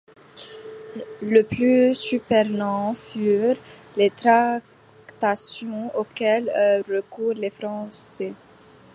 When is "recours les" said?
7.03-7.51